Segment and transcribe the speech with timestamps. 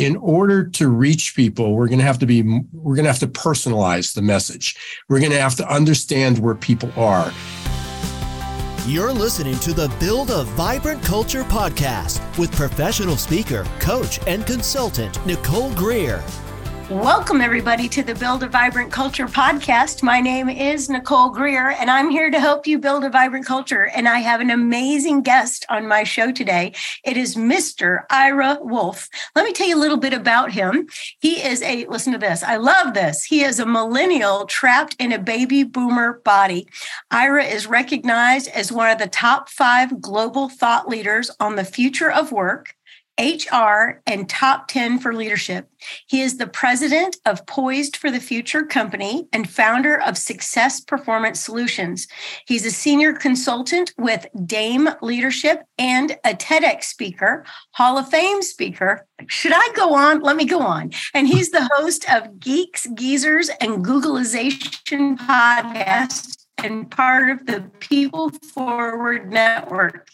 [0.00, 3.18] in order to reach people, we're going to have to be, we're going to have
[3.18, 4.74] to personalize the message.
[5.10, 7.30] We're going to have to understand where people are.
[8.86, 15.24] You're listening to the Build a Vibrant Culture podcast with professional speaker, coach, and consultant
[15.26, 16.24] Nicole Greer.
[16.90, 20.02] Welcome, everybody, to the Build a Vibrant Culture podcast.
[20.02, 23.84] My name is Nicole Greer, and I'm here to help you build a vibrant culture.
[23.94, 26.72] And I have an amazing guest on my show today.
[27.04, 28.06] It is Mr.
[28.10, 29.08] Ira Wolfe.
[29.36, 30.88] Let me tell you a little bit about him.
[31.20, 33.22] He is a, listen to this, I love this.
[33.22, 36.66] He is a millennial trapped in a baby boomer body.
[37.12, 42.10] Ira is recognized as one of the top five global thought leaders on the future
[42.10, 42.74] of work
[43.20, 45.68] HR, and top 10 for leadership.
[46.06, 51.40] He is the president of Poised for the Future Company and founder of Success Performance
[51.40, 52.06] Solutions.
[52.46, 59.06] He's a senior consultant with Dame Leadership and a TEDx speaker, Hall of Fame speaker.
[59.26, 60.20] Should I go on?
[60.20, 60.92] Let me go on.
[61.12, 68.30] And he's the host of Geeks, Geezers, and Googlization podcast and part of the People
[68.30, 70.08] Forward Network.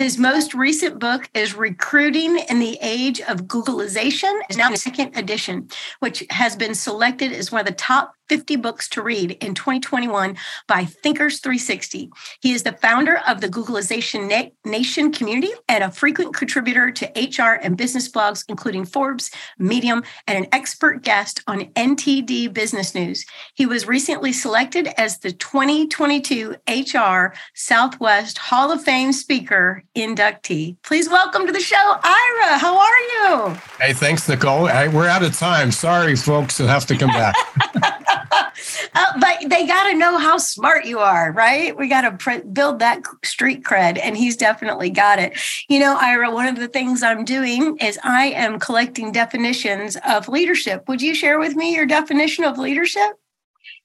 [0.00, 5.14] His most recent book is Recruiting in the Age of Googlization, is now in second
[5.14, 9.54] edition, which has been selected as one of the top 50 books to read in
[9.54, 10.36] 2021
[10.68, 12.12] by Thinkers 360.
[12.40, 17.58] He is the founder of the Googlization Nation community and a frequent contributor to HR
[17.60, 23.26] and business blogs, including Forbes, Medium, and an expert guest on NTD Business News.
[23.54, 30.76] He was recently selected as the 2022 HR Southwest Hall of Fame speaker inductee.
[30.84, 32.58] Please welcome to the show, Ira.
[32.58, 33.56] How are you?
[33.80, 34.66] Hey, thanks, Nicole.
[34.66, 35.72] Hey, we're out of time.
[35.72, 36.60] Sorry, folks.
[36.60, 37.34] You'll have to come back.
[38.32, 41.76] uh, but they got to know how smart you are, right?
[41.76, 45.38] We got to pr- build that street cred, and he's definitely got it.
[45.68, 50.28] You know, Ira, one of the things I'm doing is I am collecting definitions of
[50.28, 50.88] leadership.
[50.88, 53.12] Would you share with me your definition of leadership?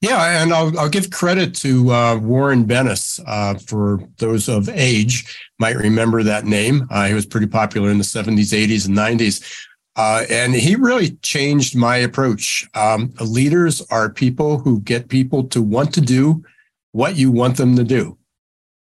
[0.02, 5.40] Yeah, and I'll, I'll give credit to uh, Warren Bennis uh, for those of age
[5.58, 6.88] might remember that name.
[6.92, 9.68] Uh, he was pretty popular in the 70s, 80s, and 90s.
[9.96, 12.68] Uh, and he really changed my approach.
[12.74, 16.44] Um, leaders are people who get people to want to do
[16.92, 18.18] what you want them to do,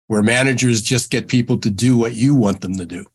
[0.07, 3.05] where managers just get people to do what you want them to do.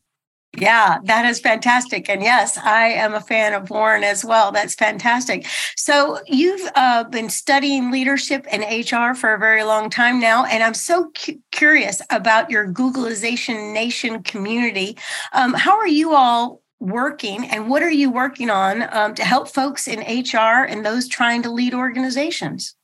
[0.55, 2.07] Yeah, that is fantastic.
[2.09, 4.51] And yes, I am a fan of Warren as well.
[4.51, 5.47] That's fantastic.
[5.75, 10.45] So you've uh, been studying leadership and HR for a very long time now.
[10.45, 14.95] And I'm so cu- curious about your Googlization Nation community.
[15.33, 19.47] Um, how are you all working and what are you working on um, to help
[19.47, 22.75] folks in HR and those trying to lead organizations?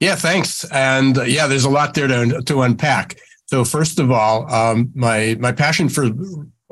[0.00, 0.64] Yeah, thanks.
[0.70, 3.16] And uh, yeah, there's a lot there to, to unpack.
[3.46, 6.08] So first of all, um, my my passion for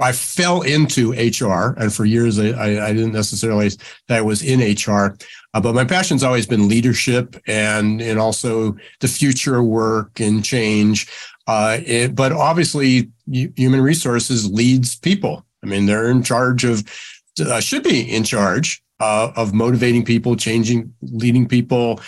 [0.00, 2.48] I fell into HR, and for years I,
[2.84, 3.68] I, didn't necessarily
[4.08, 5.16] that I was in HR,
[5.54, 11.08] uh, but my passion's always been leadership and and also the future work and change.
[11.46, 16.84] Uh, it, but obviously, human resources leads people, I mean, they're in charge of,
[17.40, 22.00] uh, should be in charge uh, of motivating people, changing, leading people,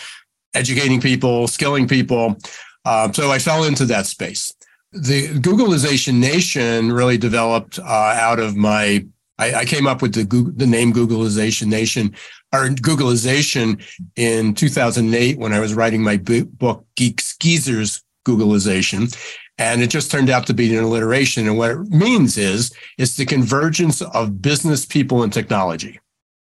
[0.53, 2.37] educating people, skilling people.
[2.85, 4.53] Um, so I fell into that space.
[4.93, 9.05] The Googlization Nation really developed uh, out of my.
[9.39, 12.15] I, I, came up with the Google, the name Googlization Nation
[12.53, 13.83] or Googlization
[14.15, 19.15] in 2008 when I was writing my book Geeks Geezers Googlization.
[19.57, 21.47] And it just turned out to be an alliteration.
[21.47, 25.99] And what it means is it's the convergence of business people and technology,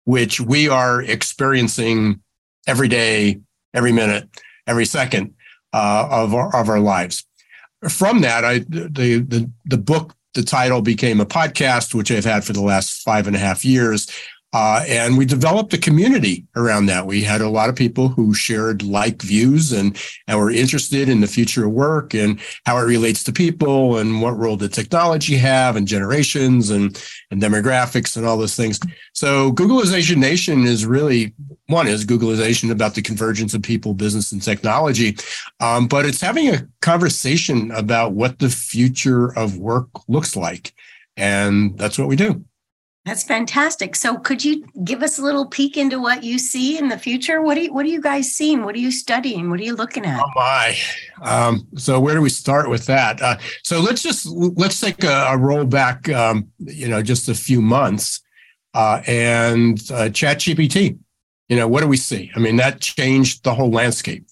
[0.04, 2.20] which we are experiencing
[2.66, 3.40] every day,
[3.74, 4.28] every minute,
[4.66, 5.34] every second
[5.72, 7.24] uh, of, our, of our lives.
[7.88, 12.44] From that, I the, the the book, the title became a podcast, which I've had
[12.44, 14.06] for the last five and a half years.
[14.52, 17.06] Uh, and we developed a community around that.
[17.06, 19.96] We had a lot of people who shared like views and,
[20.26, 24.20] and were interested in the future of work and how it relates to people and
[24.20, 27.00] what role did technology have and generations and,
[27.30, 28.80] and demographics and all those things.
[29.12, 31.32] So Googlization Nation is really
[31.68, 35.16] one is Googlization about the convergence of people, business, and technology.
[35.60, 40.72] Um, but it's having a conversation about what the future of work looks like.
[41.16, 42.44] And that's what we do.
[43.10, 43.96] That's fantastic.
[43.96, 47.42] So could you give us a little peek into what you see in the future?
[47.42, 48.62] What are you, what are you guys seeing?
[48.62, 49.50] What are you studying?
[49.50, 50.20] What are you looking at?
[50.20, 50.78] Oh my.
[51.20, 53.20] Um, so where do we start with that?
[53.20, 57.34] Uh, so let's just let's take a, a roll back um, you know, just a
[57.34, 58.20] few months
[58.74, 60.96] uh, and uh, ChatGPT.
[61.48, 62.30] You know, what do we see?
[62.36, 64.24] I mean, that changed the whole landscape.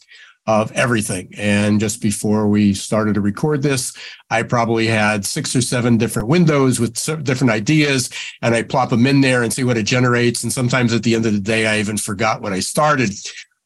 [0.49, 1.29] Of everything.
[1.37, 3.93] And just before we started to record this,
[4.31, 8.09] I probably had six or seven different windows with different ideas,
[8.41, 10.43] and I plop them in there and see what it generates.
[10.43, 13.11] And sometimes at the end of the day, I even forgot what I started.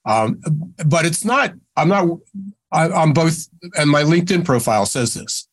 [0.06, 0.40] Um,
[0.84, 2.18] but it's not, I'm not,
[2.72, 3.46] I, I'm both,
[3.78, 5.46] and my LinkedIn profile says this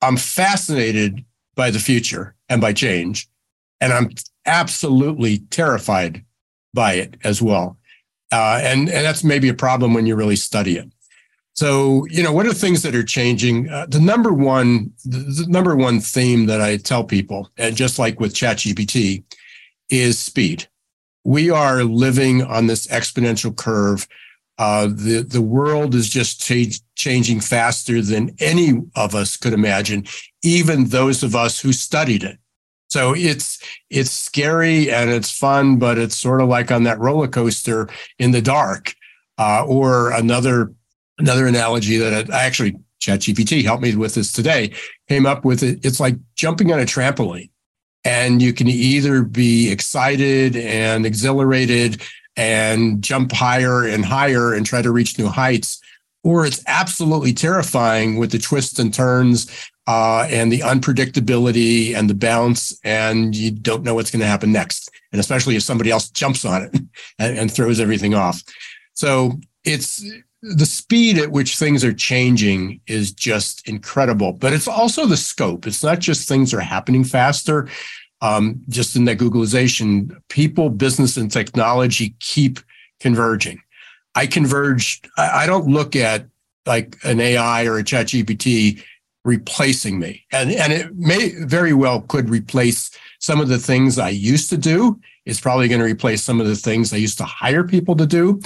[0.00, 1.22] I'm fascinated
[1.54, 3.28] by the future and by change.
[3.82, 4.08] And I'm
[4.46, 6.24] absolutely terrified
[6.72, 7.76] by it as well.
[8.32, 10.90] Uh, and, and that's maybe a problem when you really study it.
[11.54, 13.68] So, you know, what are things that are changing?
[13.68, 18.18] Uh, the number one, the, number one theme that I tell people, and just like
[18.18, 19.22] with ChatGPT,
[19.90, 20.66] is speed.
[21.24, 24.08] We are living on this exponential curve.
[24.58, 30.06] Uh, the the world is just change, changing faster than any of us could imagine,
[30.42, 32.38] even those of us who studied it.
[32.92, 33.58] So it's
[33.88, 38.32] it's scary and it's fun, but it's sort of like on that roller coaster in
[38.32, 38.94] the dark.
[39.38, 40.72] Uh, or another
[41.18, 44.72] another analogy that I actually ChatGPT helped me with this today
[45.08, 45.84] came up with it.
[45.84, 47.48] It's like jumping on a trampoline,
[48.04, 52.02] and you can either be excited and exhilarated
[52.36, 55.80] and jump higher and higher and try to reach new heights,
[56.22, 59.50] or it's absolutely terrifying with the twists and turns
[59.86, 64.52] uh, and the unpredictability and the bounce, and you don't know what's going to happen
[64.52, 64.90] next.
[65.10, 66.74] And especially if somebody else jumps on it
[67.18, 68.42] and, and throws everything off.
[68.94, 70.04] So it's
[70.42, 75.66] the speed at which things are changing is just incredible, but it's also the scope.
[75.66, 77.68] It's not just things are happening faster.
[78.20, 82.60] Um, just in that Googlization, people, business, and technology keep
[83.00, 83.60] converging.
[84.14, 85.02] I converge.
[85.18, 86.26] I don't look at
[86.64, 88.80] like an AI or a ChatGPT
[89.24, 90.24] replacing me.
[90.32, 92.90] And, and it may very well could replace
[93.20, 95.00] some of the things I used to do.
[95.24, 98.06] It's probably going to replace some of the things I used to hire people to
[98.06, 98.40] do.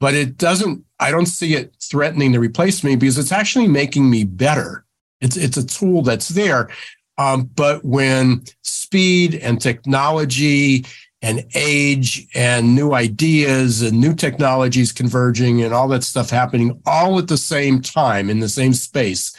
[0.00, 4.08] But it doesn't, I don't see it threatening to replace me because it's actually making
[4.08, 4.84] me better.
[5.20, 6.70] It's, it's a tool that's there.
[7.18, 10.84] Um, but when speed and technology
[11.22, 17.18] and age and new ideas and new technologies converging and all that stuff happening all
[17.18, 19.34] at the same time in the same space,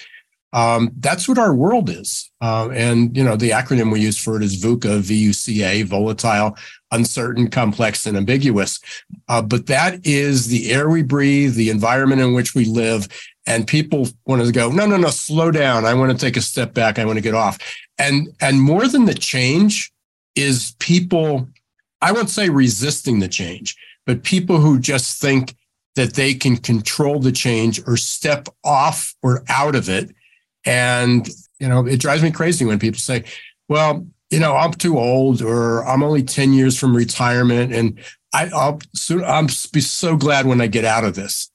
[0.55, 2.31] um, that's what our world is.
[2.39, 6.57] Uh, and, you know, the acronym we use for it is VUCA, V-U-C-A, volatile,
[6.91, 8.79] uncertain, complex, and ambiguous.
[9.27, 13.09] Uh, but that is the air we breathe, the environment in which we live.
[13.45, 15.83] And people want to go, no, no, no, slow down.
[15.83, 16.99] I want to take a step back.
[16.99, 17.57] I want to get off.
[17.97, 19.91] And, and more than the change
[20.35, 21.49] is people,
[22.01, 23.75] I won't say resisting the change,
[24.05, 25.53] but people who just think
[25.95, 30.14] that they can control the change or step off or out of it
[30.65, 31.27] and,
[31.59, 33.23] you know, it drives me crazy when people say,
[33.67, 37.99] well, you know, I'm too old or I'm only 10 years from retirement and
[38.33, 41.49] I, I'll soon, I'm be so glad when I get out of this.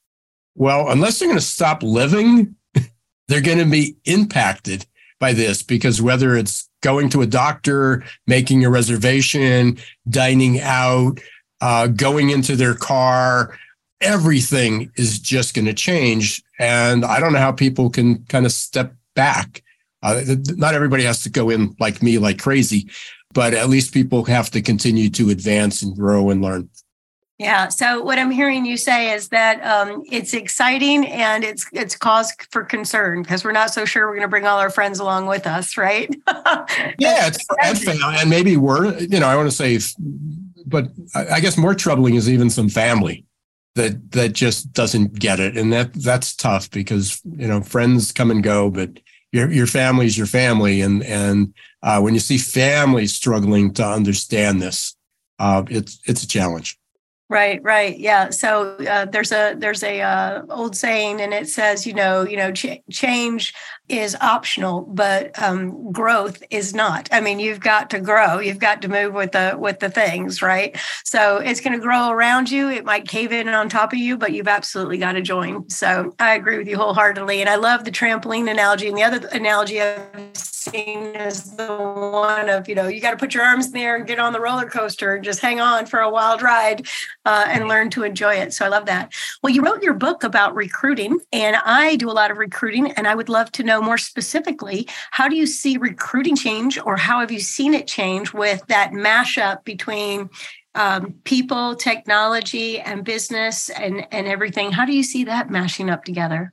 [0.55, 2.55] Well, unless they're going to stop living,
[3.29, 4.87] they're going to be impacted
[5.19, 9.79] by this because whether it's going to a doctor, making a reservation,
[10.09, 11.21] dining out,
[11.61, 13.59] uh, going into their car,
[14.01, 16.43] everything is just going to change.
[16.59, 19.63] And I don't know how people can kind of step back.
[20.03, 20.23] Uh,
[20.57, 22.89] not everybody has to go in like me, like crazy,
[23.35, 26.69] but at least people have to continue to advance and grow and learn.
[27.39, 27.69] Yeah.
[27.69, 32.33] So what I'm hearing you say is that um, it's exciting and it's it's cause
[32.51, 35.27] for concern because we're not so sure we're going to bring all our friends along
[35.27, 36.15] with us, right?
[36.99, 39.79] yeah, it's and, and maybe we're you know I want to say,
[40.67, 43.25] but I guess more troubling is even some family
[43.75, 48.31] that that just doesn't get it, and that that's tough because you know friends come
[48.31, 48.99] and go, but
[49.33, 53.87] your your family is your family, and and uh, when you see families struggling to
[53.87, 54.97] understand this,
[55.39, 56.80] uh, it's it's a challenge.
[57.31, 58.31] Right, right, yeah.
[58.31, 62.37] So uh, there's a there's a uh, old saying, and it says, you know, you
[62.37, 63.55] know, ch- change
[63.89, 67.09] is optional, but um, growth is not.
[67.13, 68.41] I mean, you've got to grow.
[68.41, 70.77] You've got to move with the with the things, right?
[71.05, 72.69] So it's going to grow around you.
[72.69, 75.71] It might cave in on top of you, but you've absolutely got to join.
[75.71, 78.89] So I agree with you wholeheartedly, and I love the trampoline analogy.
[78.89, 83.17] And the other analogy I've seen is the one of you know you got to
[83.17, 85.87] put your arms in there and get on the roller coaster and just hang on
[85.87, 86.87] for a wild ride
[87.25, 88.53] uh, and learn to enjoy it.
[88.53, 89.13] So I love that.
[89.43, 93.09] Well, you wrote your book about recruiting, and I do a lot of recruiting, and
[93.09, 97.21] I would love to know more specifically, how do you see recruiting change or how
[97.21, 100.31] have you seen it change with that mashup between
[100.75, 104.73] um, people, technology, and business and, and everything?
[104.73, 106.53] How do you see that mashing up together?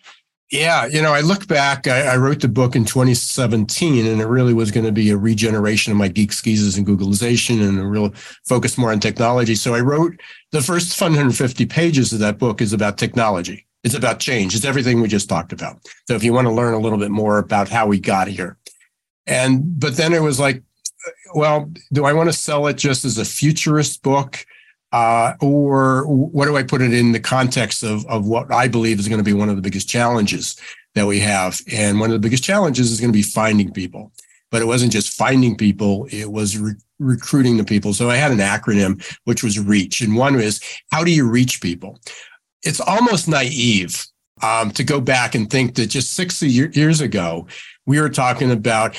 [0.51, 4.25] Yeah, you know, I look back, I, I, wrote the book in 2017, and it
[4.27, 7.85] really was going to be a regeneration of my Geeks Geezers and Googlization and a
[7.85, 8.13] real
[8.45, 9.55] focus more on technology.
[9.55, 10.13] So I wrote
[10.53, 14.55] the first 150 pages of that book is about technology It's about change.
[14.55, 15.79] It's everything we just talked about.
[16.07, 18.57] So if you want to learn a little bit more about how we got here.
[19.25, 20.63] And, but then it was like,
[21.35, 24.45] well, do I want to sell it just as a futurist book?
[24.91, 28.99] Uh, or what do I put it in the context of, of what I believe
[28.99, 30.55] is going to be one of the biggest challenges
[30.95, 31.59] that we have?
[31.71, 34.11] And one of the biggest challenges is going to be finding people.
[34.49, 37.93] But it wasn't just finding people, it was re- recruiting the people.
[37.93, 39.99] So I had an acronym, which was REACH.
[39.99, 41.99] And one was, how do you reach people?
[42.63, 44.05] It's almost naive
[44.41, 47.47] um, to go back and think that just 60 years ago,
[47.85, 48.95] we were talking about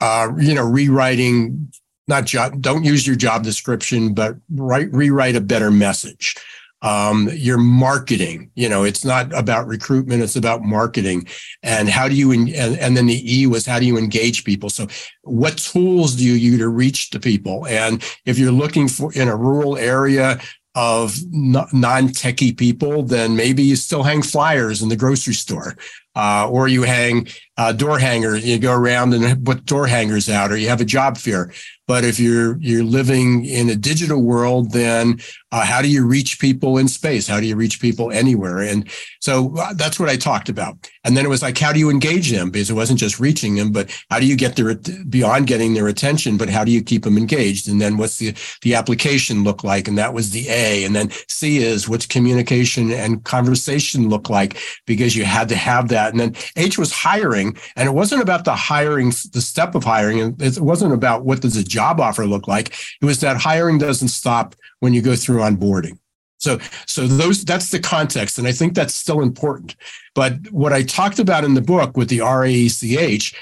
[0.00, 1.72] uh, you know, rewriting
[2.08, 6.36] not job, don't use your job description, but write, rewrite a better message.
[6.80, 11.26] Um, your marketing, you know, it's not about recruitment, it's about marketing.
[11.64, 14.70] And how do you, and, and then the E was how do you engage people?
[14.70, 14.86] So
[15.22, 17.66] what tools do you use to reach the people?
[17.66, 20.38] And if you're looking for in a rural area,
[20.78, 25.76] of non-techie people, then maybe you still hang flyers in the grocery store,
[26.14, 28.46] uh, or you hang uh, door hangers.
[28.46, 31.50] You go around and put door hangers out, or you have a job fair.
[31.88, 35.18] But if you're you're living in a digital world, then
[35.50, 37.26] uh, how do you reach people in space?
[37.26, 38.60] How do you reach people anywhere?
[38.60, 38.88] And
[39.20, 40.88] so uh, that's what I talked about.
[41.04, 42.50] And then it was like, how do you engage them?
[42.50, 44.74] Because it wasn't just reaching them, but how do you get their
[45.08, 46.36] beyond getting their attention?
[46.36, 47.68] But how do you keep them engaged?
[47.68, 49.88] And then what's the the application look like?
[49.88, 50.84] And that was the A.
[50.84, 54.58] And then C is what's communication and conversation look like?
[54.86, 56.12] Because you had to have that.
[56.12, 60.20] And then H was hiring, and it wasn't about the hiring, the step of hiring,
[60.20, 62.74] and it wasn't about what does a job job offer look like?
[63.00, 65.98] It was that hiring doesn't stop when you go through onboarding.
[66.38, 69.74] So, so those that's the context, and I think that's still important.
[70.14, 73.34] But what I talked about in the book with the REACH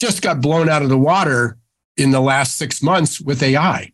[0.00, 1.56] just got blown out of the water
[1.96, 3.90] in the last six months with AI,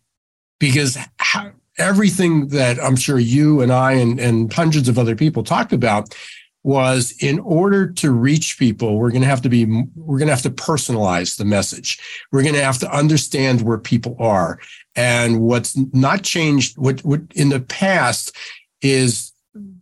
[0.58, 5.44] because how, everything that I'm sure you and I and, and hundreds of other people
[5.44, 6.12] talked about
[6.64, 10.34] was in order to reach people, we're going to have to be, we're going to
[10.34, 11.98] have to personalize the message.
[12.30, 14.60] We're going to have to understand where people are.
[14.94, 18.36] And what's not changed, what, what in the past
[18.80, 19.32] is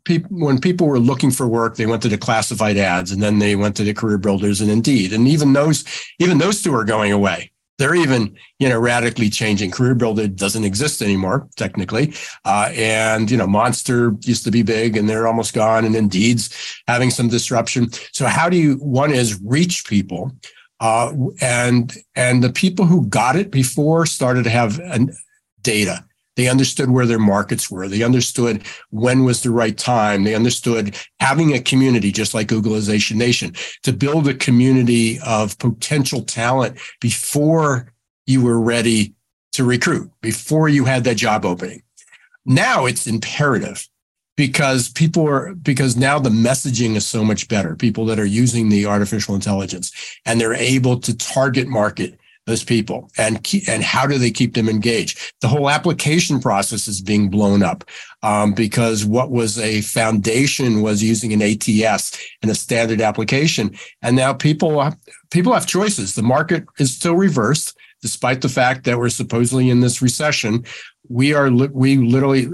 [0.04, 3.38] people, when people were looking for work, they went to the classified ads and then
[3.38, 5.12] they went to the career builders and Indeed.
[5.12, 5.84] And even those,
[6.18, 7.50] even those two are going away.
[7.78, 9.70] They're even, you know, radically changing.
[9.70, 12.12] Career Builder doesn't exist anymore, technically.
[12.44, 15.86] Uh, and, you know, Monster used to be big and they're almost gone.
[15.86, 16.54] And Indeed's
[16.86, 17.90] having some disruption.
[18.12, 20.30] So how do you, one is reach people.
[20.80, 25.12] Uh, and, and the people who got it before started to have an,
[25.62, 26.04] data.
[26.36, 27.86] They understood where their markets were.
[27.86, 30.24] They understood when was the right time.
[30.24, 36.22] They understood having a community, just like Googlization Nation, to build a community of potential
[36.22, 37.92] talent before
[38.26, 39.14] you were ready
[39.52, 41.82] to recruit, before you had that job opening.
[42.46, 43.86] Now it's imperative
[44.40, 47.76] because people are because now the messaging is so much better.
[47.76, 49.92] People that are using the artificial intelligence
[50.24, 54.66] and they're able to target market those people and and how do they keep them
[54.66, 55.34] engaged?
[55.42, 57.84] The whole application process is being blown up
[58.22, 63.76] um, because what was a foundation was using an ats and a standard application.
[64.00, 64.90] And now people
[65.30, 66.14] people have choices.
[66.14, 70.64] The market is still reversed despite the fact that we're supposedly in this recession
[71.08, 72.48] we are we literally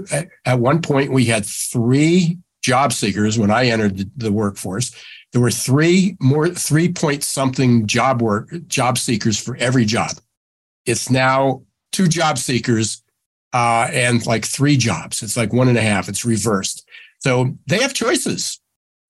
[0.45, 4.91] at one point we had three job seekers when i entered the workforce
[5.33, 10.11] there were three more three point something job work job seekers for every job.
[10.85, 13.03] It's now two job seekers
[13.53, 15.21] uh, and like three jobs.
[15.21, 16.07] It's like one and a half.
[16.07, 16.87] It's reversed.
[17.19, 18.59] So they have choices.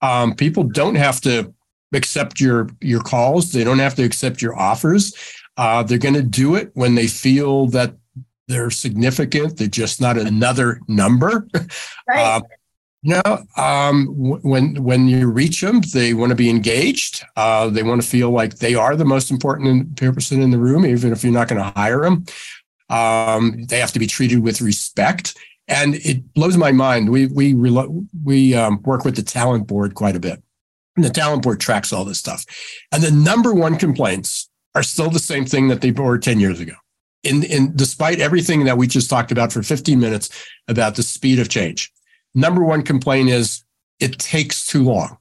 [0.01, 1.53] Um, people don't have to
[1.93, 3.51] accept your your calls.
[3.51, 5.13] They don't have to accept your offers.
[5.57, 7.95] Uh, they're going to do it when they feel that
[8.47, 9.57] they're significant.
[9.57, 11.47] They're just not another number.
[12.09, 12.23] Right.
[12.23, 12.41] Uh,
[13.03, 13.21] no,
[13.57, 17.23] um, when when you reach them, they want to be engaged.
[17.35, 20.85] Uh, they want to feel like they are the most important person in the room,
[20.85, 22.25] even if you're not going to hire them.
[22.89, 25.37] Um, they have to be treated with respect,
[25.67, 27.09] and it blows my mind.
[27.09, 30.41] We we we um, work with the talent board quite a bit,
[30.95, 32.45] and the talent board tracks all this stuff.
[32.91, 34.46] And the number one complaints
[34.77, 36.73] are still the same thing that they were ten years ago.
[37.23, 40.29] In in despite everything that we just talked about for 15 minutes
[40.67, 41.91] about the speed of change
[42.37, 43.63] number one complaint is
[43.99, 45.17] it takes too long.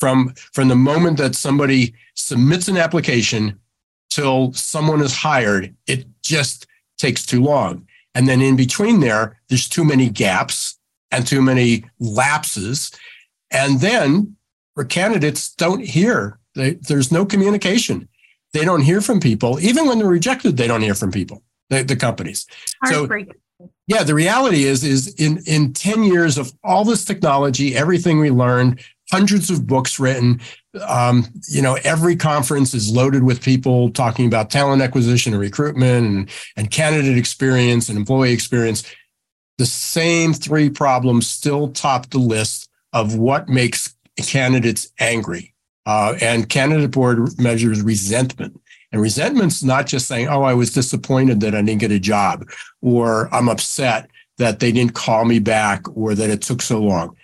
[0.00, 3.58] From from the moment that somebody submits an application
[4.10, 6.66] till someone is hired it just
[6.98, 7.86] takes too long.
[8.14, 10.76] And then in between there there's too many gaps
[11.10, 12.90] and too many lapses.
[13.50, 14.36] And then
[14.74, 16.38] for candidates don't hear.
[16.54, 18.08] They, there's no communication
[18.52, 21.82] they don't hear from people even when they're rejected they don't hear from people the,
[21.82, 22.46] the companies
[22.86, 23.08] so
[23.86, 28.30] yeah, the reality is, is in, in 10 years of all this technology, everything we
[28.30, 30.40] learned, hundreds of books written.
[30.86, 36.06] Um, you know, every conference is loaded with people talking about talent acquisition and recruitment
[36.06, 38.84] and, and candidate experience and employee experience.
[39.56, 45.54] The same three problems still top the list of what makes candidates angry.
[45.88, 48.60] Uh, and candidate board measures resentment.
[48.92, 52.48] And resentment's not just saying, oh, I was disappointed that I didn't get a job,
[52.82, 57.16] or I'm upset that they didn't call me back, or that it took so long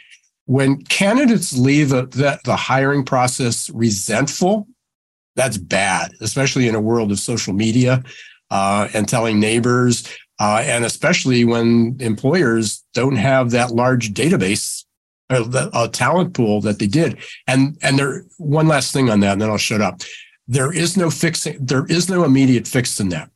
[0.46, 4.68] when candidates leave the, the hiring process resentful,
[5.36, 8.02] that's bad, especially in a world of social media
[8.50, 10.06] uh, and telling neighbors,
[10.40, 14.83] uh, and especially when employers don't have that large database,
[15.30, 17.18] a, a talent pool that they did.
[17.46, 20.02] And and there, one last thing on that, and then I'll shut up.
[20.46, 21.64] There is no fixing.
[21.64, 23.30] There is no immediate fix in that.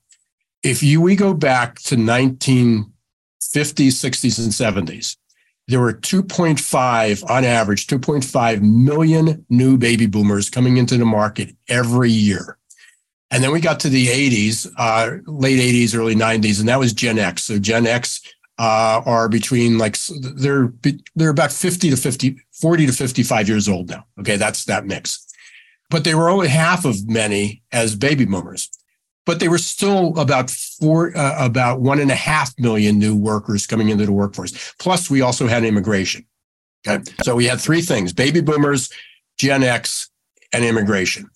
[0.63, 2.85] If you we go back to 1950s,
[3.41, 5.17] 60s, and 70s,
[5.69, 12.11] there were 2.5 on average 2.5 million new baby boomers coming into the market every
[12.11, 12.59] year
[13.31, 16.93] and then we got to the 80s uh, late 80s early 90s and that was
[16.93, 18.21] gen x so gen x
[18.59, 19.97] uh, are between like
[20.35, 20.73] they're
[21.15, 25.27] they're about 50 to 50 40 to 55 years old now okay that's that mix
[25.91, 28.69] but they were only half of many as baby boomers
[29.29, 33.67] but they were still about four, uh, about one and a half million new workers
[33.67, 34.73] coming into the workforce.
[34.79, 36.25] Plus, we also had immigration.
[36.87, 38.91] Okay, so we had three things: baby boomers,
[39.37, 40.09] Gen X,
[40.55, 41.29] and immigration.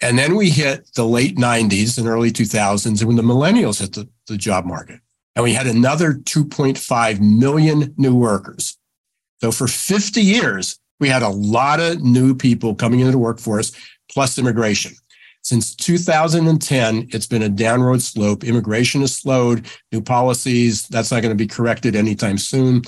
[0.00, 4.08] And then we hit the late 90s and early 2000s when the millennials hit the,
[4.26, 5.00] the job market.
[5.34, 8.76] And we had another 2.5 million new workers.
[9.40, 13.72] So for 50 years, we had a lot of new people coming into the workforce
[14.10, 14.92] plus immigration.
[15.42, 18.44] Since 2010, it's been a downward slope.
[18.44, 22.82] Immigration has slowed, new policies, that's not going to be corrected anytime soon.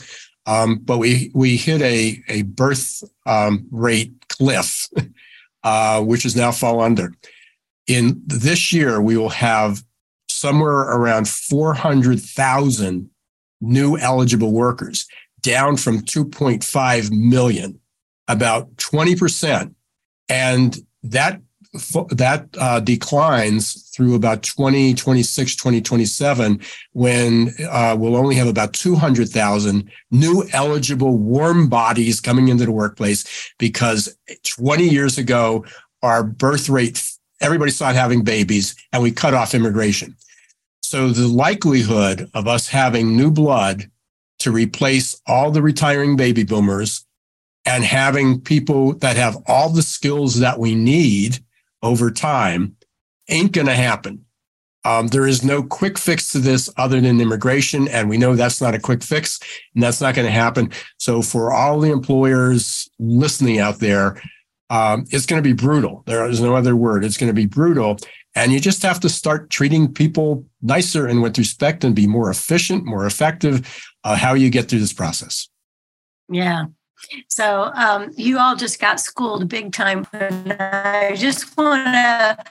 [0.46, 4.88] Um, but we we hit a, a birth um, rate cliff,
[5.64, 7.12] uh, which is now fall under.
[7.86, 9.82] In this year, we will have
[10.34, 13.10] somewhere around 400,000
[13.60, 15.06] new eligible workers,
[15.40, 17.78] down from 2.5 million,
[18.28, 19.74] about 20%.
[20.28, 21.40] And that
[22.10, 26.60] that uh, declines through about 2026, 2027,
[26.92, 33.52] when uh, we'll only have about 200,000 new eligible warm bodies coming into the workplace
[33.58, 35.64] because 20 years ago,
[36.02, 37.02] our birth rate,
[37.40, 40.14] everybody started having babies and we cut off immigration.
[40.86, 43.90] So the likelihood of us having new blood
[44.40, 47.06] to replace all the retiring baby boomers
[47.64, 51.38] and having people that have all the skills that we need
[51.82, 52.76] over time
[53.30, 54.26] ain't going to happen.
[54.84, 57.88] Um, there is no quick fix to this other than immigration.
[57.88, 59.40] And we know that's not a quick fix
[59.74, 60.70] and that's not going to happen.
[60.98, 64.20] So for all the employers listening out there,
[64.68, 66.02] um, it's going to be brutal.
[66.06, 67.06] There is no other word.
[67.06, 67.96] It's going to be brutal.
[68.34, 72.30] And you just have to start treating people nicer and with respect and be more
[72.30, 75.48] efficient, more effective, uh, how you get through this process.
[76.28, 76.66] Yeah.
[77.28, 80.06] So um, you all just got schooled big time.
[80.12, 82.44] I just want to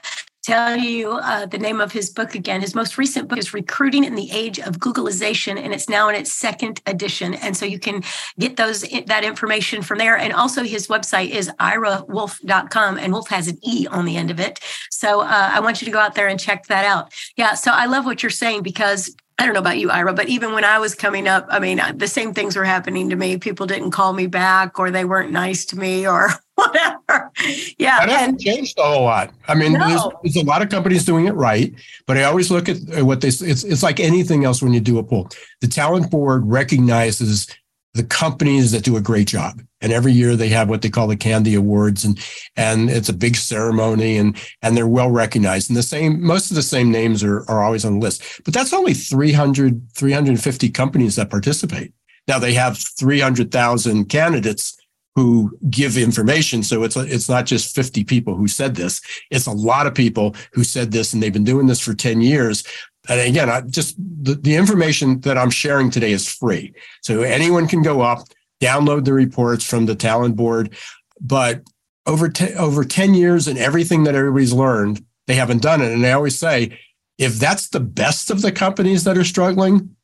[0.44, 2.60] tell you uh, the name of his book again.
[2.60, 6.14] His most recent book is Recruiting in the Age of Googlization, and it's now in
[6.14, 7.34] its second edition.
[7.34, 8.02] And so you can
[8.38, 10.16] get those that information from there.
[10.16, 14.38] And also his website is irawolfe.com, and Wolfe has an E on the end of
[14.38, 14.60] it.
[14.90, 17.12] So uh, I want you to go out there and check that out.
[17.36, 20.28] Yeah, so I love what you're saying because I don't know about you, Ira, but
[20.28, 23.36] even when I was coming up, I mean, the same things were happening to me.
[23.36, 26.98] People didn't call me back, or they weren't nice to me, or whatever.
[27.76, 29.32] Yeah, that hasn't and, changed a whole lot.
[29.48, 29.88] I mean, no.
[29.88, 31.74] there's, there's, a lot of companies doing it right,
[32.06, 33.28] but I always look at uh, what they.
[33.28, 35.28] It's it's like anything else when you do a poll.
[35.60, 37.48] The talent board recognizes
[37.94, 39.62] the companies that do a great job.
[39.80, 42.18] And every year they have what they call the CandE Awards, and
[42.56, 45.70] and it's a big ceremony, and and they're well recognized.
[45.70, 48.22] And the same, most of the same names are are always on the list.
[48.44, 51.92] But that's only 300, 350 companies that participate.
[52.26, 54.76] Now they have 300,000 candidates
[55.14, 56.62] who give information.
[56.62, 59.00] So it's it's not just 50 people who said this.
[59.30, 62.20] It's a lot of people who said this, and they've been doing this for 10
[62.20, 62.64] years.
[63.08, 66.74] And again, I just the, the information that I'm sharing today is free.
[67.02, 68.26] So anyone can go up,
[68.60, 70.74] download the reports from the talent board.
[71.20, 71.62] But
[72.06, 75.92] over, over 10 years and everything that everybody's learned, they haven't done it.
[75.92, 76.78] And I always say,
[77.18, 79.94] if that's the best of the companies that are struggling,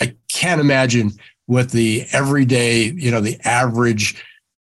[0.00, 1.12] I can't imagine
[1.46, 4.22] what the everyday, you know, the average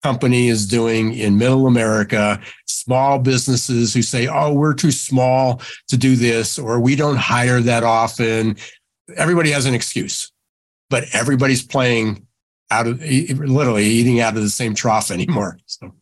[0.04, 5.98] company is doing in middle America, small businesses who say, oh, we're too small to
[5.98, 8.56] do this, or we don't hire that often.
[9.16, 10.32] Everybody has an excuse,
[10.90, 12.26] but everybody's playing
[12.72, 15.58] out of literally eating out of the same trough anymore.
[15.66, 15.94] So.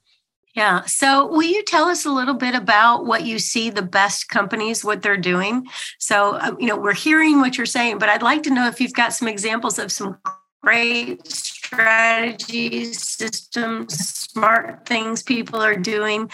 [0.53, 0.85] Yeah.
[0.85, 4.83] So, will you tell us a little bit about what you see the best companies,
[4.83, 5.67] what they're doing?
[5.99, 8.81] So, uh, you know, we're hearing what you're saying, but I'd like to know if
[8.81, 10.17] you've got some examples of some
[10.63, 11.27] great
[11.67, 16.29] strategies, systems, smart things people are doing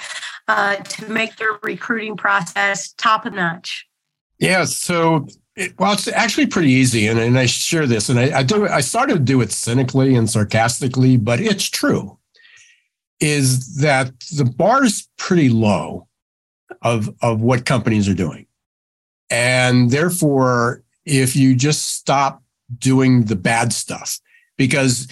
[0.48, 3.88] uh, to make their recruiting process top of notch.
[4.40, 4.66] Yeah.
[4.66, 8.44] So, it, well, it's actually pretty easy, and, and I share this, and I, I
[8.44, 8.68] do.
[8.68, 12.18] I started to do it cynically and sarcastically, but it's true.
[13.20, 16.08] Is that the bar is pretty low
[16.82, 18.48] of of what companies are doing,
[19.30, 22.42] and therefore, if you just stop
[22.80, 24.20] doing the bad stuff,
[24.58, 25.08] because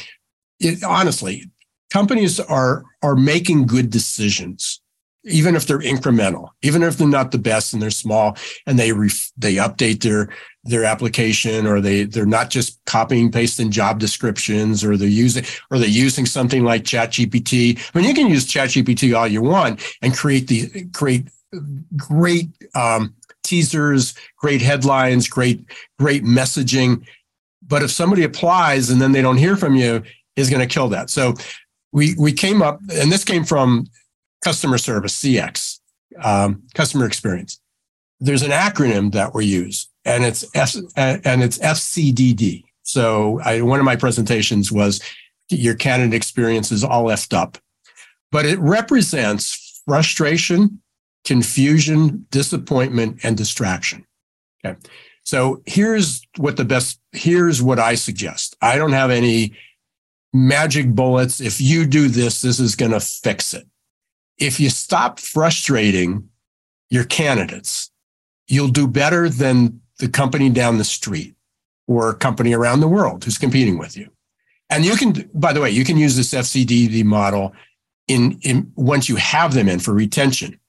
[0.60, 1.50] it, honestly,
[1.92, 4.82] companies are are making good decisions
[5.24, 8.92] even if they're incremental, even if they're not the best and they're small and they
[8.92, 10.30] ref, they update their
[10.64, 15.78] their application or they they're not just copying pasting job descriptions or they're using or
[15.78, 17.80] they're using something like ChatGPT.
[17.94, 21.28] I mean, you can use ChatGPT all you want and create the create
[21.96, 25.66] great um, teasers, great headlines, great
[26.00, 27.06] great messaging.
[27.66, 30.04] But if somebody applies and then they don't hear from you,
[30.36, 31.10] is going to kill that.
[31.10, 31.34] So
[31.92, 33.88] we we came up, and this came from
[34.44, 35.80] customer service, CX,
[36.22, 37.60] um, customer experience.
[38.20, 42.64] There's an acronym that we use, and it's F, and it's FCDD.
[42.84, 45.02] So I, one of my presentations was
[45.50, 47.58] your candidate experience is all effed up,
[48.32, 50.82] but it represents frustration,
[51.26, 54.06] confusion, disappointment, and distraction.
[54.64, 54.78] Okay.
[55.24, 58.56] So here's what the best, here's what I suggest.
[58.62, 59.54] I don't have any
[60.34, 61.40] magic bullets.
[61.40, 63.68] If you do this, this is going to fix it
[64.42, 66.28] if you stop frustrating
[66.90, 67.92] your candidates,
[68.48, 71.36] you'll do better than the company down the street
[71.88, 74.10] or a company around the world who's competing with you.
[74.70, 77.54] And you can, by the way, you can use this FCDD model
[78.08, 80.60] in, in once you have them in for retention.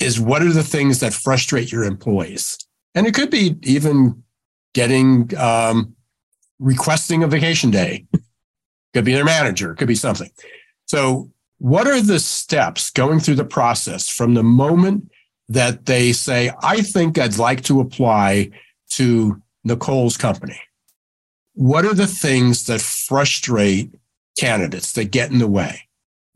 [0.00, 2.58] Is what are the things that frustrate your employees?
[2.94, 4.22] And it could be even
[4.74, 5.96] getting um,
[6.58, 8.06] requesting a vacation day.
[8.94, 9.74] could be their manager.
[9.74, 10.30] Could be something.
[10.86, 15.10] So what are the steps going through the process from the moment
[15.48, 18.50] that they say, I think I'd like to apply
[18.90, 20.58] to Nicole's company?
[21.54, 23.94] What are the things that frustrate
[24.38, 25.88] candidates that get in the way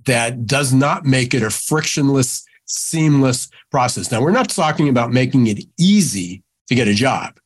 [0.04, 4.12] that does not make it a frictionless, seamless process?
[4.12, 7.38] Now, we're not talking about making it easy to get a job,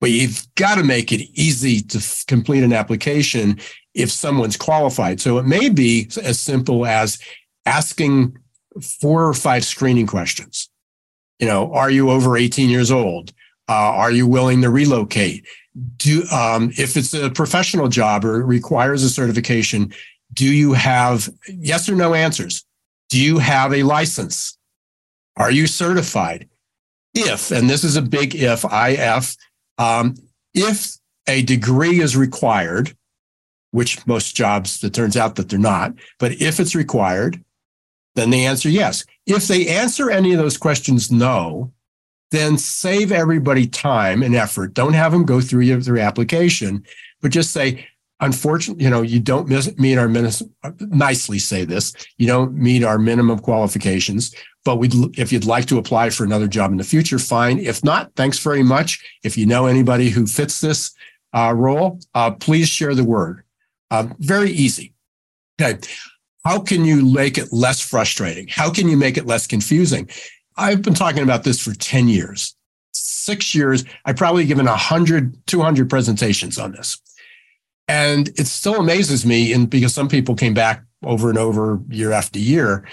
[0.00, 3.58] but you've got to make it easy to f- complete an application
[3.94, 5.20] if someone's qualified.
[5.20, 7.18] So it may be as simple as
[7.66, 8.36] asking
[9.00, 10.68] four or five screening questions.
[11.38, 13.32] You know, are you over 18 years old?
[13.68, 15.46] Uh, are you willing to relocate?
[15.96, 19.92] Do um, if it's a professional job or requires a certification,
[20.32, 22.64] do you have yes or no answers?
[23.08, 24.56] Do you have a license?
[25.36, 26.48] Are you certified?
[27.14, 29.36] If, and this is a big if, IF,
[29.78, 30.14] um,
[30.54, 30.96] if
[31.26, 32.96] a degree is required,
[33.70, 35.94] which most jobs, it turns out that they're not.
[36.18, 37.42] But if it's required,
[38.14, 39.04] then they answer yes.
[39.26, 41.72] If they answer any of those questions no,
[42.30, 44.74] then save everybody time and effort.
[44.74, 46.84] Don't have them go through your, their application,
[47.20, 47.86] but just say,
[48.22, 50.08] unfortunately, you know, you don't meet our
[50.80, 55.78] nicely say this, you don't meet our minimum qualifications, but we'd, if you'd like to
[55.78, 57.58] apply for another job in the future, fine.
[57.58, 59.04] If not, thanks very much.
[59.24, 60.94] If you know anybody who fits this
[61.34, 63.42] uh, role, uh, please share the word.
[63.90, 64.94] Uh, very easy.
[65.60, 65.78] Okay.
[66.44, 68.48] How can you make it less frustrating?
[68.48, 70.08] How can you make it less confusing?
[70.56, 72.56] I've been talking about this for 10 years,
[72.92, 73.84] six years.
[74.04, 77.00] I've probably given 100, 200 presentations on this.
[77.88, 82.12] And it still amazes me, and because some people came back over and over year
[82.12, 82.86] after year.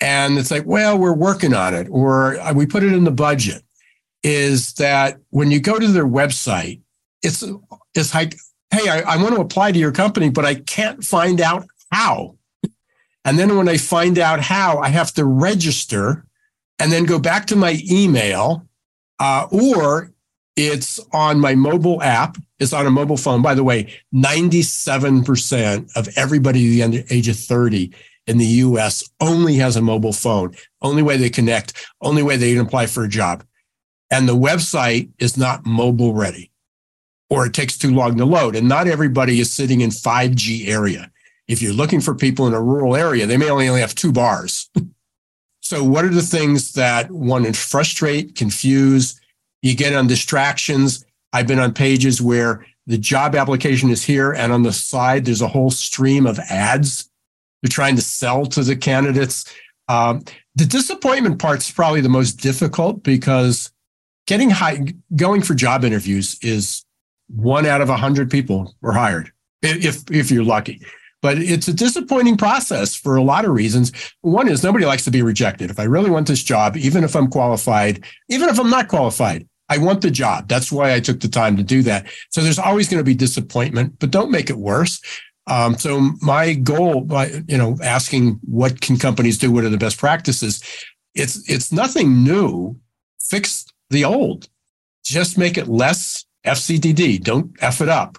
[0.00, 3.10] And it's like, well, we're working on it, or uh, we put it in the
[3.10, 3.62] budget.
[4.22, 6.80] Is that when you go to their website,
[7.22, 7.44] it's
[7.94, 8.36] it's like
[8.70, 12.36] hey, I, I want to apply to your company, but I can't find out how.
[13.24, 16.24] And then when I find out how, I have to register
[16.78, 18.66] and then go back to my email,
[19.18, 20.12] uh, or
[20.68, 22.36] it's on my mobile app.
[22.58, 23.42] It's on a mobile phone.
[23.42, 27.92] By the way, 97% of everybody under the age of 30
[28.26, 30.54] in the US only has a mobile phone.
[30.82, 33.44] Only way they connect, only way they can apply for a job.
[34.10, 36.50] And the website is not mobile ready
[37.30, 38.56] or it takes too long to load.
[38.56, 41.10] And not everybody is sitting in 5G area.
[41.46, 44.12] If you're looking for people in a rural area, they may only, only have two
[44.12, 44.68] bars.
[45.60, 49.19] so what are the things that one frustrate, confuse?
[49.62, 51.04] You get on distractions.
[51.32, 54.32] I've been on pages where The job application is here.
[54.32, 57.08] And on the side, there's a whole stream of ads.
[57.62, 59.44] They're trying to sell to the candidates.
[59.88, 60.24] Um,
[60.56, 63.70] the disappointment part is probably the most difficult because
[64.26, 66.84] getting high, going for job interviews is
[67.28, 69.30] one out of a hundred people were hired
[69.62, 70.80] if if you're lucky.
[71.22, 73.92] But it's a disappointing process for a lot of reasons.
[74.22, 75.70] One is nobody likes to be rejected.
[75.70, 79.46] If I really want this job, even if I'm qualified, even if I'm not qualified,
[79.70, 80.48] I want the job.
[80.48, 82.06] That's why I took the time to do that.
[82.30, 85.00] So there's always going to be disappointment, but don't make it worse.
[85.46, 89.78] Um, so my goal, by you know, asking what can companies do, what are the
[89.78, 90.62] best practices,
[91.14, 92.76] it's it's nothing new.
[93.20, 94.48] Fix the old.
[95.04, 97.22] Just make it less FCDD.
[97.22, 98.18] Don't f it up.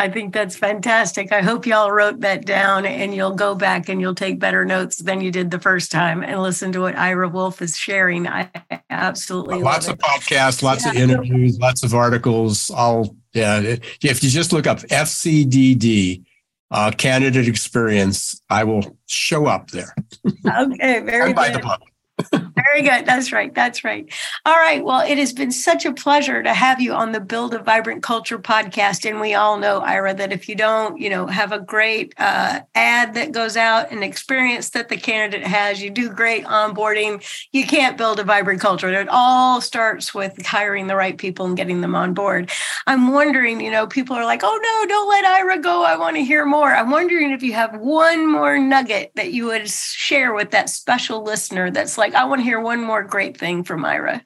[0.00, 1.30] I think that's fantastic.
[1.30, 4.96] I hope y'all wrote that down and you'll go back and you'll take better notes
[4.96, 8.26] than you did the first time and listen to what Ira Wolfe is sharing.
[8.26, 8.50] I
[8.88, 10.92] absolutely lots of podcasts, lots yeah.
[10.92, 12.70] of interviews, lots of articles.
[12.70, 13.76] All yeah.
[14.02, 16.24] If you just look up FCDD,
[16.70, 19.94] uh, candidate experience, I will show up there.
[20.26, 21.54] Okay, very good.
[21.54, 21.82] the book.
[22.30, 23.06] Very good.
[23.06, 23.54] That's right.
[23.54, 24.12] That's right.
[24.46, 24.84] All right.
[24.84, 28.02] Well, it has been such a pleasure to have you on the Build a Vibrant
[28.02, 29.08] Culture podcast.
[29.08, 32.60] And we all know, Ira, that if you don't, you know, have a great uh,
[32.74, 37.66] ad that goes out, an experience that the candidate has, you do great onboarding, you
[37.66, 38.88] can't build a vibrant culture.
[38.88, 42.50] It all starts with hiring the right people and getting them on board.
[42.86, 45.82] I'm wondering, you know, people are like, oh, no, don't let Ira go.
[45.82, 46.74] I want to hear more.
[46.74, 51.22] I'm wondering if you have one more nugget that you would share with that special
[51.22, 54.24] listener that's like, I want to hear one more great thing from Ira.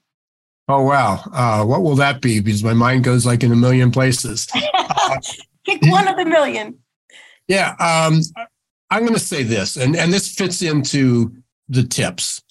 [0.69, 1.21] Oh wow!
[1.33, 2.41] Uh, what will that be?
[2.41, 4.49] Because my mind goes like in a million places.
[5.07, 5.21] Uh,
[5.67, 6.79] Pick one of the million.
[7.49, 8.21] Yeah, um,
[8.91, 11.35] I'm going to say this, and and this fits into
[11.69, 12.43] the tips.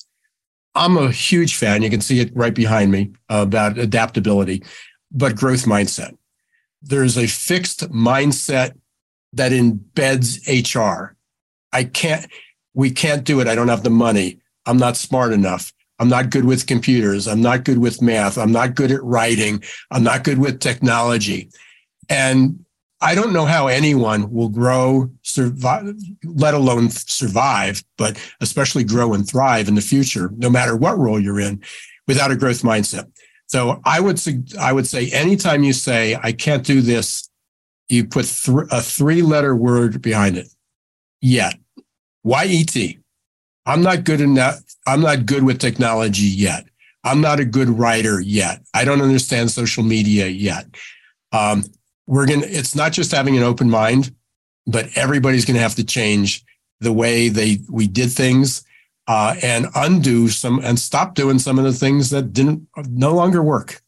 [0.76, 1.84] I'm a huge fan.
[1.84, 4.64] You can see it right behind me about adaptability,
[5.12, 6.18] but growth mindset.
[6.82, 8.74] There's a fixed mindset
[9.34, 11.16] that embeds HR.
[11.72, 12.28] I can't.
[12.74, 13.48] We can't do it.
[13.48, 14.40] I don't have the money.
[14.66, 15.74] I'm not smart enough.
[16.00, 17.28] I'm not good with computers.
[17.28, 18.38] I'm not good with math.
[18.38, 19.64] I'm not good at writing.
[19.92, 21.50] I'm not good with technology.
[22.10, 22.66] And
[23.00, 29.28] I don't know how anyone will grow, survive, let alone survive, but especially grow and
[29.28, 31.62] thrive in the future, no matter what role you're in,
[32.08, 33.12] without a growth mindset.
[33.48, 34.20] So I would
[34.58, 37.30] I would say anytime you say I can't do this,
[37.90, 40.48] you put th- a three letter word behind it.
[41.22, 41.56] Yet,
[42.24, 43.00] Y E T.
[43.66, 44.60] I'm not good enough.
[44.86, 46.66] I'm not good with technology yet.
[47.04, 48.62] I'm not a good writer yet.
[48.74, 50.66] I don't understand social media yet.
[51.32, 51.64] Um,
[52.08, 54.14] we're going to, it's not just having an open mind,
[54.66, 56.44] but everybody's going to have to change
[56.80, 58.66] the way they, we did things,
[59.08, 63.44] uh, and undo some and stop doing some of the things that didn't no longer
[63.44, 63.83] work.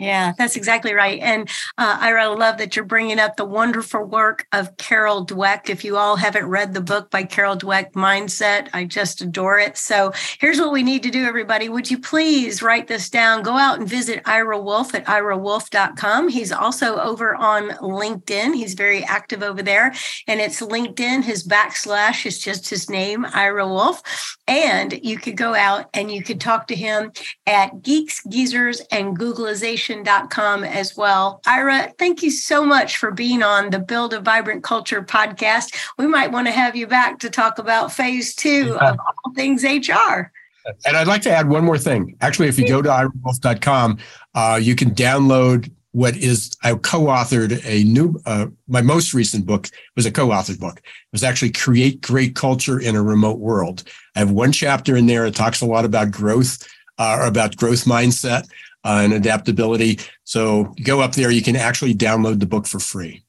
[0.00, 1.20] Yeah, that's exactly right.
[1.20, 5.68] And uh, I really love that you're bringing up the wonderful work of Carol Dweck.
[5.68, 9.76] If you all haven't read the book by Carol Dweck, Mindset, I just adore it.
[9.76, 11.68] So here's what we need to do, everybody.
[11.68, 13.42] Would you please write this down?
[13.42, 16.28] Go out and visit Ira Wolfe at irawolfe.com.
[16.28, 18.54] He's also over on LinkedIn.
[18.54, 19.92] He's very active over there.
[20.26, 21.24] And it's LinkedIn.
[21.24, 24.02] His backslash is just his name, Ira Wolfe.
[24.48, 27.12] And you could go out and you could talk to him
[27.46, 31.40] at Geeks, Geezers, and Googlization education.com as well.
[31.46, 35.74] Ira, thank you so much for being on the Build a Vibrant Culture podcast.
[35.98, 39.64] We might want to have you back to talk about phase two of all things
[39.64, 40.30] HR.
[40.86, 42.16] And I'd like to add one more thing.
[42.20, 43.98] Actually, if you go to irawolfe.com,
[44.34, 49.68] uh, you can download what is I co-authored a new uh, my most recent book
[49.96, 50.76] was a co-authored book.
[50.78, 53.82] It was actually create great culture in a remote world.
[54.14, 55.26] I have one chapter in there.
[55.26, 56.64] It talks a lot about growth,
[56.98, 58.48] uh, about growth mindset
[58.84, 59.98] uh, and adaptability.
[60.24, 63.24] So go up there, you can actually download the book for free.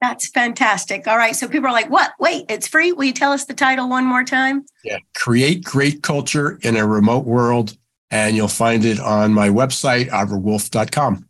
[0.00, 1.06] That's fantastic.
[1.06, 1.36] All right.
[1.36, 2.12] So people are like, what?
[2.18, 2.92] Wait, it's free?
[2.92, 4.64] Will you tell us the title one more time?
[4.82, 4.98] Yeah.
[5.14, 7.76] Create Great Culture in a Remote World.
[8.10, 11.28] And you'll find it on my website, irawolfe.com.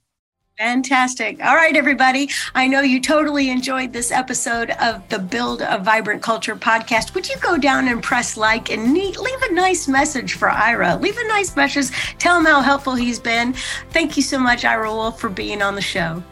[0.60, 1.42] Fantastic.
[1.42, 2.28] All right, everybody.
[2.54, 7.14] I know you totally enjoyed this episode of the Build a Vibrant Culture podcast.
[7.14, 10.96] Would you go down and press like and leave a nice message for Ira?
[10.96, 11.88] Leave a nice message.
[12.18, 13.54] Tell him how helpful he's been.
[13.88, 16.22] Thank you so much, Ira Wolfe, for being on the show.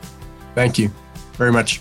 [0.54, 0.90] Thank you
[1.32, 1.80] very much.